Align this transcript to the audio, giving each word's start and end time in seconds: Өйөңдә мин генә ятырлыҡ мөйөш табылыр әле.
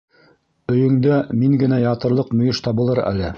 Өйөңдә 0.75 1.19
мин 1.43 1.53
генә 1.65 1.79
ятырлыҡ 1.83 2.33
мөйөш 2.41 2.63
табылыр 2.69 3.03
әле. 3.13 3.29